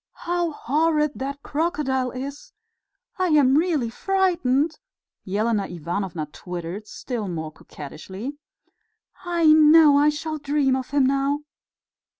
"How 0.25 0.49
horrid 0.51 1.11
that 1.17 1.43
crocodile 1.43 2.09
is! 2.09 2.53
I 3.19 3.27
am 3.27 3.53
really 3.55 3.91
frightened," 3.91 4.79
Elena 5.27 5.67
Ivanovna 5.67 6.25
twittered, 6.31 6.87
still 6.87 7.27
more 7.27 7.51
coquettishly. 7.51 8.39
"I 9.23 9.45
know 9.45 9.99
I 9.99 10.09
shall 10.09 10.39
dream 10.39 10.75
of 10.75 10.89
him 10.89 11.05
now." 11.05 11.41